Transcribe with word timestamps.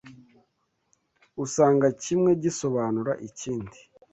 usanga 1.43 1.87
kimwe 2.03 2.31
gisobanura 2.43 3.13
ikindi 3.27 3.79